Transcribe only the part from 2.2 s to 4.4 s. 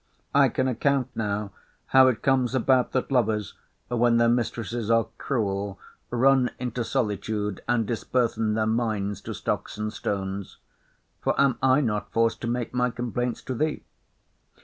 comes about that lovers, when their